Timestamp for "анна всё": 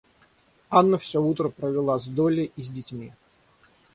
0.71-1.21